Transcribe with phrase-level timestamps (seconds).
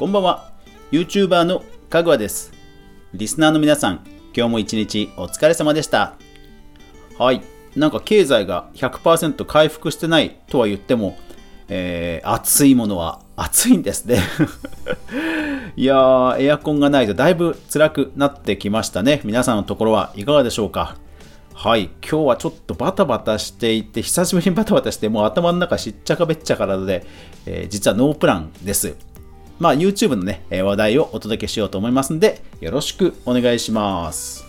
[0.00, 0.50] こんばんは。
[0.92, 2.54] YouTuber のかぐわです。
[3.12, 4.00] リスナーの皆さん
[4.34, 6.14] 今日も一日お疲れ様でした。
[7.18, 7.42] はい。
[7.76, 11.18] なんか経済が100%回復してないとは言っても、
[11.68, 14.20] えー、暑いものは暑いんですね。
[15.76, 19.20] いやーエアコンがないとだいぶ辛くなってきましたね。
[19.24, 20.96] 皆さんのところはいかがでしょうか。
[21.52, 27.04] はい、今日はちょっとバタバタしていて、久しぶりにバタバタして、もう頭の中しっちゃかべっちゃかなので、
[27.44, 28.96] えー、実はノープランです。
[29.60, 34.46] まあ、YouTube のね、話題をお届けしようと思いますんで、よろしくお願いします。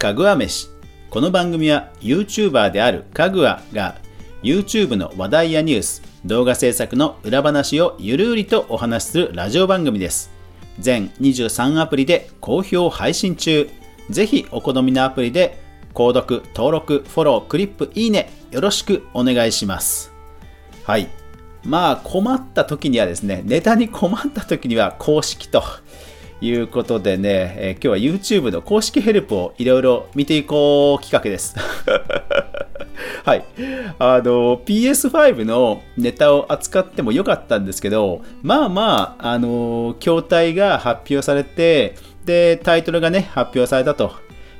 [0.00, 0.68] かぐわ飯。
[1.10, 3.94] この番組は YouTuber であるかぐわが
[4.42, 10.32] YouTube の話題やニュース、動画制作の裏話をゆるりとお話しするラジオ番組です。
[10.80, 13.70] 全23アプリで好評配信中。
[14.10, 15.62] ぜひお好みのアプリで
[15.94, 20.12] 購読、登録、フォロー、クリップ、いいね、よろしくお願いします。
[20.84, 21.08] はい。
[21.64, 25.62] まあ困った時にはですね、ネタに困った時には公式と
[26.40, 31.56] いうことでね、えー、今日は YouTube の公式ヘルプをいろいろ見ていこう企画です。
[33.24, 33.44] はい。
[33.98, 44.12] あの、PS5 のネタを扱ってもよかったんですけど、まあまあ、あの、筐体が発表されて、で、タイトルがね、発表されたと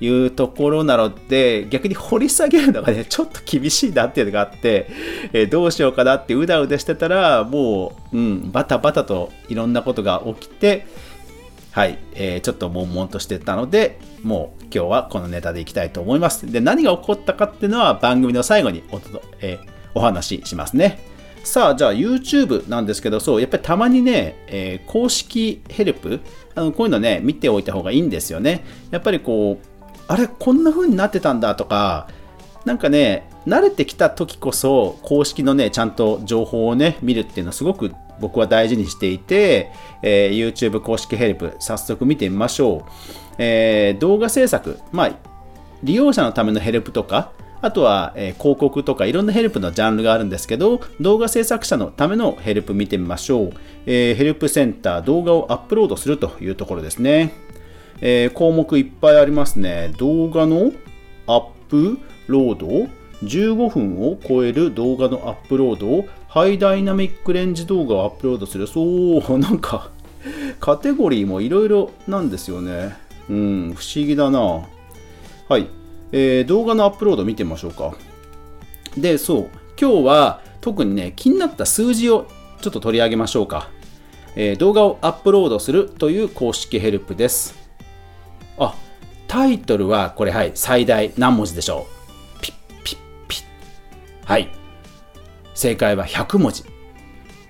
[0.00, 4.88] いうところなので、逆に掘り下げるのがね、ちょっと厳しいなっていうのがあって、
[5.32, 10.86] えー、どうしようかなってうだうだしてたら、もう、うん、バタバタといろんなことが起きて、
[11.72, 16.50] はい、えー、ちょっと悶々としてたので、もう今日はこのネタでいきたいと思います。
[16.50, 19.00] で、何が起こったかっていうのは番組の最後にお、
[19.40, 20.98] えー、お話ししますね。
[21.44, 26.20] さあ、じゃあ YouTube なんですけど、そう、やっぱりたまにね、えー、公式ヘルプ、
[26.54, 28.64] あのこういうのね、見ておいた方がいいんですよね。
[28.90, 29.66] やっぱりこう、
[30.08, 32.08] あれ、こんな風になってたんだとか、
[32.64, 39.70] なんかね、慣れてきた時こそ、公式のね、ちゃんと情報をね、見るっていうのはすごく僕は大事にしていて、
[40.02, 42.90] えー、YouTube 公式ヘルプ、早速見てみましょう。
[43.38, 45.10] えー、動画制作、まあ、
[45.82, 53.52] 利用者のためのヘルプとか、あとは、えー、広告とかいろんなヘルプのジャンルがあるんですけど、動画制作者のためのヘルプ見てみましょう。
[53.86, 57.32] えー、ヘルプセンター、動画をアップロードするというところですね。
[58.00, 59.92] えー、項目いっぱいありますね。
[59.98, 60.72] 動画の
[61.26, 62.88] アップロード
[63.24, 68.66] 15分を超える動画のアップロードハイダイナミックレンジ動画をアップロードする。
[68.66, 69.90] そう、 なんか
[70.60, 72.96] カテゴリーもいろいろなんですよね。
[73.28, 74.40] うん、不思議だな。
[75.48, 75.66] はい、
[76.12, 77.94] えー、動画のアップロード見てみましょうか。
[78.96, 79.48] で、そう、
[79.80, 82.26] 今日は特にね、気になった数字を
[82.60, 83.70] ちょっと取り上げましょうか。
[84.36, 87.67] えー、動画をアップロードするという公式ヘルプです。
[89.28, 91.86] タイトルはこれはい、最大何文字でしょ
[92.38, 92.42] う？
[92.42, 93.42] ピッピッピッ
[94.24, 94.48] はい。
[95.54, 96.64] 正解は100文字。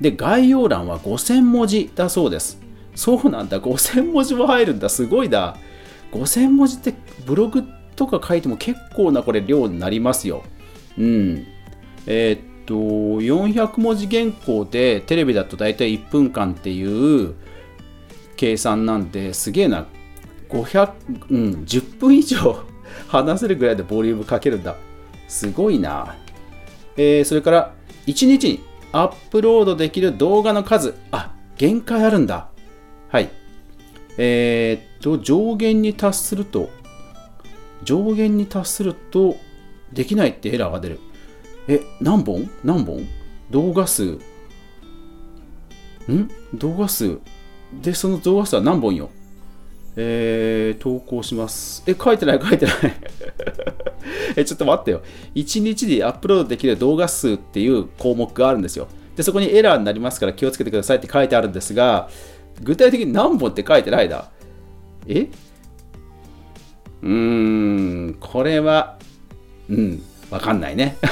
[0.00, 2.60] で、概要欄は5000文字だそうです。
[2.94, 5.56] そうなんだ、5000文字も入るんだ、すごいな。
[6.12, 6.94] 5000文字って
[7.24, 7.64] ブログ
[7.96, 10.42] とか書いても結構なこれ量になりますよ。
[10.98, 11.46] うん。
[12.06, 17.34] えー、っと、400文字原稿でテレビだと大体1分間っていう
[18.36, 19.86] 計算なんですげえな。
[20.52, 20.92] 500、
[21.30, 22.64] うん、10分以上
[23.08, 24.76] 話せるぐらいでボリュームかけるんだ。
[25.28, 26.14] すごいな。
[26.96, 27.72] えー、それから
[28.06, 28.60] 1日に
[28.92, 32.48] アップロードできる動画の数、あ、限界あるんだ。
[33.08, 33.30] はい。
[34.18, 36.68] えー、っと、上限に達すると、
[37.82, 39.36] 上限に達すると、
[39.92, 41.00] できないってエラーが出る。
[41.68, 42.50] え、何本？
[42.64, 43.06] 何本？
[43.50, 44.18] 動画数。
[46.10, 46.28] ん？
[46.54, 47.18] 動画数。
[47.82, 49.10] で、その動画数は何本よ？
[49.96, 51.82] えー、投稿します。
[51.86, 52.76] え、書いてない、書いてない
[54.36, 55.02] え、ちょっと待ってよ。
[55.34, 58.88] 1日でアップロードできる動画数っていう項目があるんですよ。
[59.16, 62.08] で、そこにエラーになりますから気をつけてくださいって書いてあるんですが、
[62.62, 64.28] 具体的に何本って書いてないな。
[65.06, 65.28] え？
[67.02, 68.98] うーん、これは、
[69.68, 70.96] うん、わかんないね。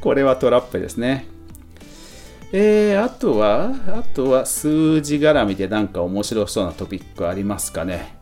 [0.00, 1.26] これはトラップですね。
[2.52, 8.16] えー、あとは、あとは数字絡みでなんか面白そうなトピックありますかね？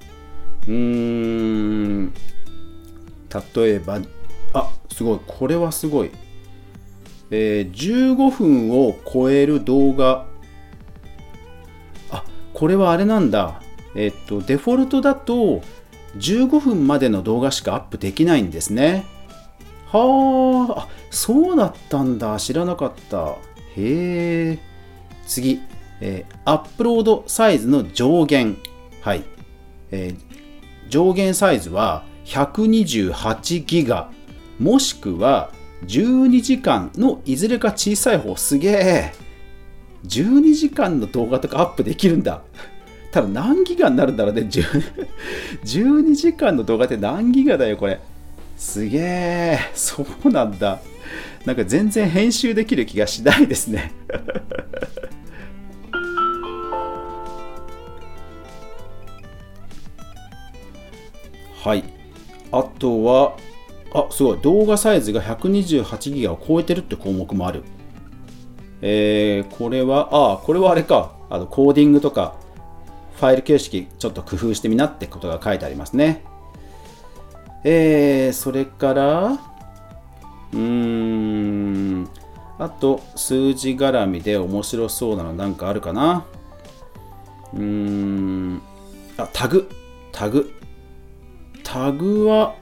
[0.66, 2.12] うーん、
[3.54, 4.00] 例えば、
[4.52, 6.10] あ、すごい、これはすごい。
[7.30, 10.26] えー、15分を超える動画。
[12.10, 13.62] あ、これはあれなんだ。
[13.94, 15.62] えっと、デフォルトだと
[16.18, 19.06] 15分までの動画しかアップできないんですね。
[19.90, 22.38] はあ、あ、そうだったんだ。
[22.38, 23.36] 知らなかった。
[23.78, 24.58] へえ。
[25.26, 25.60] 次、
[26.00, 28.56] えー、アップロードサイズの上限。
[29.00, 29.22] はい。
[29.90, 34.10] えー、上限サイズは128ギガ、
[34.58, 35.50] もしくは
[35.86, 38.36] 12時間のいずれか小さい方。
[38.36, 39.12] すげえ。
[40.06, 42.42] 12時間の動画とかアップできるんだ。
[43.10, 44.42] 多分何ギガになるんだろうね。
[44.42, 48.00] 12時間の動画って何ギガだよこれ。
[48.58, 49.58] すげえ。
[49.72, 50.80] そうなんだ。
[51.46, 53.92] なんか全然編集できる気がしないですね。
[61.62, 61.84] はい。
[62.50, 63.36] あとは
[63.94, 64.38] あすごい。
[64.42, 67.62] 動画サイズが128ギガを超えてるって項目もある。
[68.82, 71.16] えー、これはあこれはあれか。
[71.30, 72.34] あのコーディングとか
[73.16, 76.24] ファイル形式ちょっと工夫してみなってことが書いてありますね。
[77.64, 79.38] えー、それから
[80.52, 82.08] うーん
[82.58, 86.24] あと数字絡みで面白そうなのなんかあるかな？
[87.54, 88.62] うーん
[89.16, 89.68] あタグ。
[90.12, 90.52] タグ。
[91.62, 92.54] タグは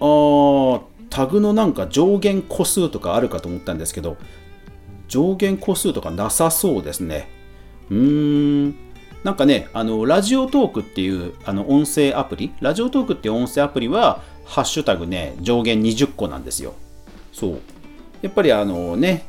[0.00, 0.80] あ
[1.10, 4.16] タグのなんか上限個数とかあるかと思ったんですけど
[5.08, 7.28] 上限個数とかなさそうですね。
[7.90, 8.76] うーん
[9.28, 16.72] なんかねあのラジオトークっていうあの音声アプリラジオトークっていう音声アプリはハッシュタグね上限20個なんですよ
[17.30, 17.60] そう
[18.22, 19.26] やっぱりあのね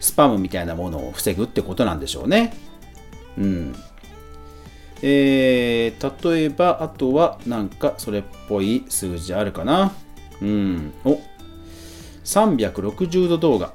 [0.00, 2.52] スパムみたいなものを防ぐってことなんでしょうね
[3.38, 3.76] うん
[5.02, 9.92] えー、例えば、あとはなんかそれっぽい数字あるかな。
[10.40, 10.94] うん。
[11.04, 11.20] お
[12.24, 13.74] 360度動画。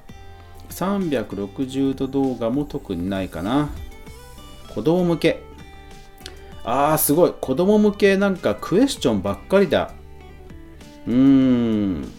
[0.71, 3.69] 360度動画も特にないかな。
[4.73, 5.43] 子供向け。
[6.63, 7.33] あー、すごい。
[7.39, 9.91] 子供向けなんかクエスチョンばっかりだ。
[11.07, 12.11] うーん。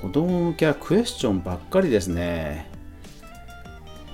[0.00, 2.70] 子供向けはクエスチョンばっかりですね。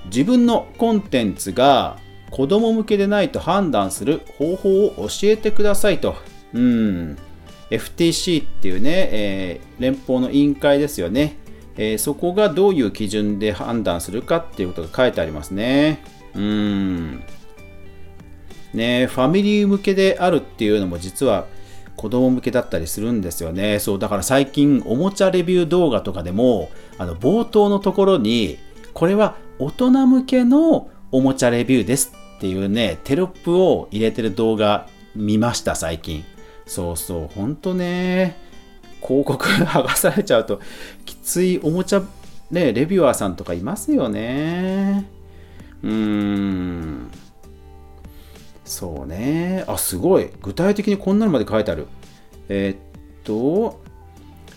[0.05, 1.97] 自分のコンテンツが
[2.29, 6.15] 子供向けでないと判断する方法を教えてくださいと。
[6.53, 7.17] うん。
[7.69, 11.37] FTC っていうね、えー、連邦の委員会ですよね、
[11.77, 16.01] えー、そこがどういう基準で判断するかっていうことが書いてありますね。
[16.35, 17.23] うん。
[18.73, 21.45] ねファミリー向けであるっていうのも実は
[21.95, 23.79] 子供向けだったりするんですよね。
[23.79, 28.59] そう、だから最近おもちゃレビュー動画とかでも、あの冒頭のところに、
[28.93, 36.23] これは大人向けのおもちゃレビューですっていうね、テロップを入れてる動画見ました、最近。
[36.67, 38.37] そうそう、ほんとね、
[39.07, 40.59] 広告剥がされちゃうと、
[41.05, 42.03] きついおもちゃ、
[42.51, 45.07] ね、レビュアーさんとかいますよね。
[45.83, 47.11] うーん。
[48.65, 49.63] そうね。
[49.67, 50.29] あ、すごい。
[50.41, 51.87] 具体的にこんなのまで書いてある。
[52.49, 52.77] えー、っ
[53.23, 53.79] と、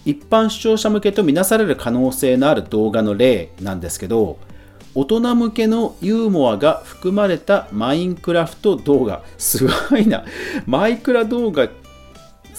[0.05, 4.39] 一般視聴者向けとみなされる可能性のある動画の例なんですけど
[4.95, 10.25] 大人向けのユーモアが含まれたマインクラフト動画すごいな
[10.67, 11.69] マイクラ動画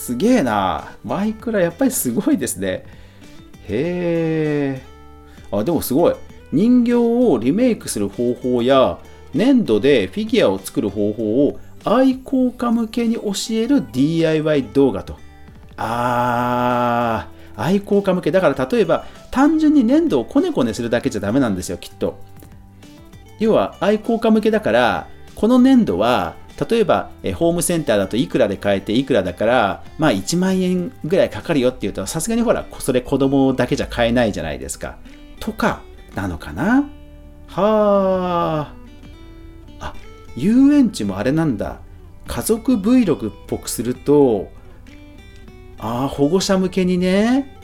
[0.02, 0.96] すげえな。
[1.04, 2.86] マイクラやっぱりすごいですね。
[3.68, 4.82] へえ。
[5.52, 6.16] あでもすごい。
[6.52, 8.98] 人形をリメイクする方法や
[9.36, 15.20] 粘土でフィギュアを作る方法を愛好家向けに教える DIY 動画と。
[15.78, 18.32] あー、愛好家向け。
[18.32, 22.18] だから例えば、単純に粘土をこねこねするだけじゃダメなんですよ、きっと。
[23.38, 34.98] 要は、愛好家向けだから、この粘土は、例えば、えホームセンターだといくらで買えていくらだから、まあ1万円ぐらいかかるよって言うと、さすがにほら、それ子供だけじゃ買えないじゃないですか。
[35.40, 35.82] とか、
[36.16, 36.90] なのかな？
[37.48, 38.74] はあ。
[39.80, 39.94] あ、
[40.36, 41.80] 遊園地もあれなんだ。
[42.28, 44.52] 家族 Vlog っぽくすると、
[45.80, 47.58] ああ、保護者向けにね。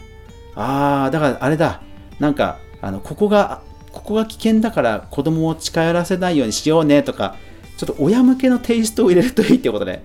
[0.56, 1.82] ああ、だからあれだ。
[2.20, 7.36] なんか、あの、ここが、ここが危険だから子供を近寄らせないようにしようねとか、
[7.78, 10.02] ちょっと親向けのテイストを入れるといいってことで。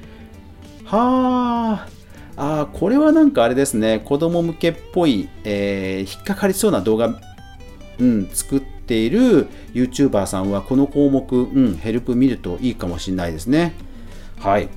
[0.85, 2.61] はあ。
[2.61, 4.01] あ、これはなんかあれですね。
[4.05, 7.19] 子供向けっぽい、えー、引っかかりそうな動画、
[7.99, 13.75] うん、作っている YouTuber さんはこの項目、うん、ヘルプ見るといいかもしれないですね。
[14.39, 14.69] はい。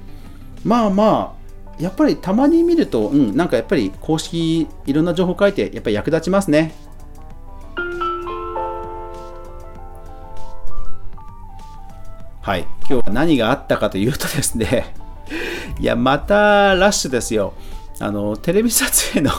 [0.64, 6.74] まあまあ、やっぱりたまに見ると、うん、なんかやっぱり公式いろんな情報書いてやっぱり役立ちますね。
[12.46, 14.94] はい、今日は何があったかというとですね、
[15.82, 17.56] いや、またラッシュですよ。
[18.00, 19.32] あの、テレビ撮影の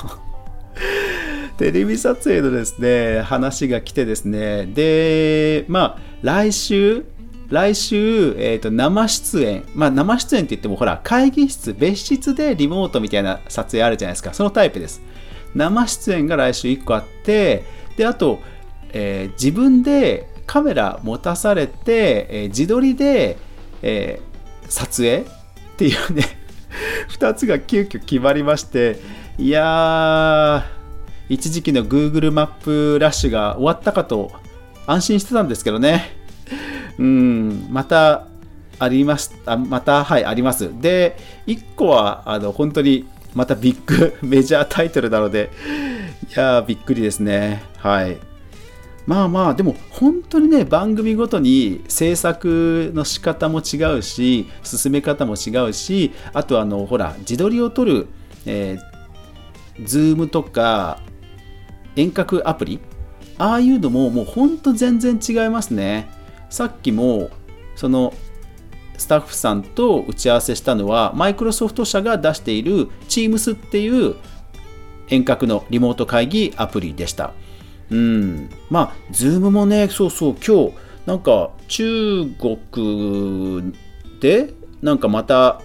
[1.57, 7.05] テレビ撮影のですね、話が来てですね、で、まあ、来週、
[7.49, 14.35] 来週、えーと、生出演、まあ、生出演って言ってもほら会議室別室でリモートみたいな撮影あるじゃないですか。
[14.35, 15.01] そのタイプです。
[15.55, 17.63] 生出演が来週1個あって
[17.97, 18.41] であと、
[18.93, 23.37] えー、自分でカメラ持たされて、えー、自撮りで、
[23.83, 25.25] えー、撮影っ
[25.77, 26.25] ていうね
[27.11, 29.01] 2つが急遽決まりまして
[29.39, 30.65] いや、
[31.29, 34.33] 一時期の Google マップラッシュが終わったかと
[34.87, 36.11] 安心してたんですけどね。
[36.99, 38.27] うん、また
[38.79, 39.37] あります。
[39.45, 40.71] あまた、はい、あります。
[40.81, 45.51] で、1個は、あの、本当に、またビッグメジャータイトルなので、
[46.35, 47.63] いやー、びっくりですね。
[47.77, 48.17] はい。
[49.07, 58.09] まあまあ、でも本当にね、番組ごとに制作の仕方も違うし、進め方も違うし、あとあの、ほら、自撮りを撮る、
[58.47, 61.01] えー、Zoom とか
[61.95, 62.81] 遠隔アプリ、
[63.39, 66.09] ああいうのももう本当全然違いますね。
[66.51, 67.31] さっきも、
[67.77, 68.13] その、
[68.99, 74.17] スタッフさんと打ち合わせしたのは、マイクロソフト社が出している Teams っていう
[75.09, 77.35] 遠隔のリモート会議アプリでした。
[77.91, 78.51] うん。
[78.71, 80.73] まあ、ズームもね、そうそう、今日、
[81.07, 82.27] なんか中
[82.71, 83.73] 国
[84.21, 84.53] で、
[84.83, 85.61] なんかまた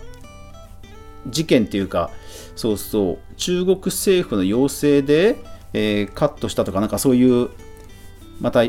[1.28, 2.12] 事件っていうか、
[2.56, 7.50] そうそう、中国政府の要請で、えー、カットしたとか、なんかそういう、
[8.40, 8.62] また、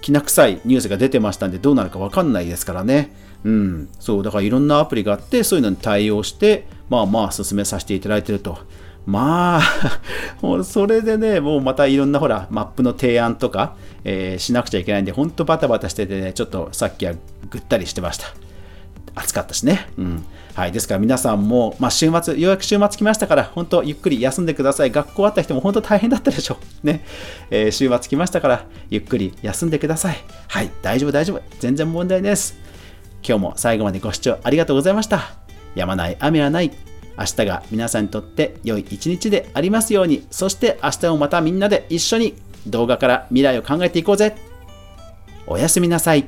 [0.00, 3.14] きな臭いニュースが出てましたんで、どうなるか分かんないですからね。
[3.44, 8.58] うん、そう、だからいろんなアプリがあって、そういうのに対応して、まあまあ進めさせていただいてると。
[9.06, 17.14] まあ、それでね、もうまたいろんなほら、マップの提案とか、えー、しなくちゃいけないんで、ほんとバタバタしててね、ちょっとさっきは
[17.48, 18.26] ぐったりしてました。
[19.14, 19.88] 暑かったしね。
[19.96, 20.24] うん。
[20.54, 20.72] はい。
[20.72, 24.90] ですから皆さんも、まあ、週末、ようやく週末来ましたから、本当ゆっくり休んでください。
[24.90, 26.86] 学校あった人も本当大変だったでしょう。
[26.86, 27.04] ね。
[27.50, 30.16] えー、週末来ましたから、ゆっくり休んでください。
[30.48, 30.70] はい。
[30.82, 31.42] 大丈夫、大丈夫。
[31.60, 32.58] 全然問題です。
[33.26, 35.22] 今日も最後までご視聴ありがとうございました。
[35.74, 36.95] やまない雨はない。
[37.18, 42.34] 明日が皆さんにとって良い一日でありますように、そして明日もまたみんなで一緒に
[42.66, 44.36] 動画から未来を考えていこうぜ。
[45.46, 46.26] おやすみなさい。